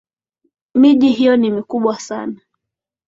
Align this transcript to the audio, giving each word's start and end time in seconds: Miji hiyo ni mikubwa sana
Miji 0.73 1.09
hiyo 1.09 1.37
ni 1.37 1.51
mikubwa 1.51 1.99
sana 1.99 2.41